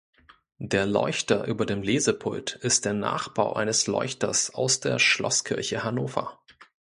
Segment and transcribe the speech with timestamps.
[0.57, 6.39] Der Leuchter über dem Lesepult ist der Nachbau eines Leuchters aus der Schlosskirche Hannover.